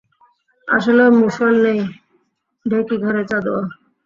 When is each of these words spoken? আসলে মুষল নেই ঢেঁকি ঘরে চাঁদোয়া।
আসলে 0.67 1.03
মুষল 1.19 1.53
নেই 1.65 1.79
ঢেঁকি 2.65 2.95
ঘরে 3.03 3.21
চাঁদোয়া। 3.29 3.63